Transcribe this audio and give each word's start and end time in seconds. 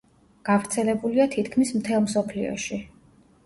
გავრცელებულია 0.47 1.29
თითქმის 1.37 1.77
მთელ 1.77 2.03
მსოფლიოში. 2.09 2.85